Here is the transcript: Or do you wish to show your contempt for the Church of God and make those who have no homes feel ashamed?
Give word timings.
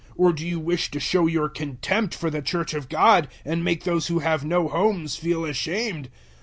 Or 0.15 0.33
do 0.33 0.47
you 0.47 0.59
wish 0.59 0.89
to 0.89 0.99
show 0.99 1.27
your 1.27 1.47
contempt 1.47 2.15
for 2.15 2.31
the 2.31 2.41
Church 2.41 2.73
of 2.73 2.89
God 2.89 3.27
and 3.45 3.63
make 3.63 3.83
those 3.83 4.07
who 4.07 4.17
have 4.17 4.43
no 4.43 4.67
homes 4.67 5.15
feel 5.15 5.45
ashamed? 5.45 6.09